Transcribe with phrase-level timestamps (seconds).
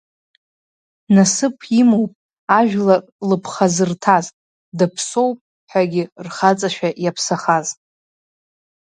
[1.15, 2.11] Насыԥ имоуп
[2.59, 4.25] ажәлар лыԥха зырҭаз,
[4.77, 5.37] даԥсоуп
[5.69, 7.67] ҳәагьы рхаҵашәа иаԥсахаз.